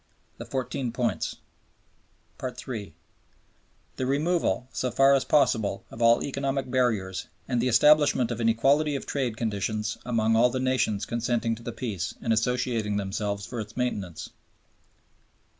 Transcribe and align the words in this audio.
The 0.39 0.47
Fourteen 0.47 0.91
Points. 0.91 1.35
(3). 2.39 2.91
"The 3.97 4.05
removal, 4.07 4.67
so 4.73 4.89
far 4.89 5.13
as 5.13 5.23
possible, 5.23 5.85
of 5.91 6.01
all 6.01 6.23
economic 6.23 6.71
barriers 6.71 7.27
and 7.47 7.61
the 7.61 7.67
establishment 7.67 8.31
of 8.31 8.39
an 8.39 8.49
equality 8.49 8.95
of 8.95 9.05
trade 9.05 9.37
conditions 9.37 9.99
among 10.03 10.35
all 10.35 10.49
the 10.49 10.59
nations 10.59 11.05
consenting 11.05 11.53
to 11.53 11.61
the 11.61 11.71
Peace 11.71 12.15
and 12.19 12.33
associating 12.33 12.97
themselves 12.97 13.45
for 13.45 13.59
its 13.59 13.77
maintenance." 13.77 14.31